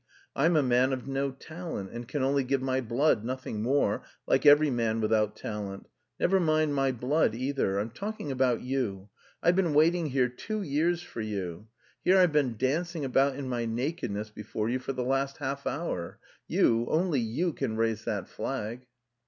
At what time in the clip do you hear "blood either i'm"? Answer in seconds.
6.91-7.91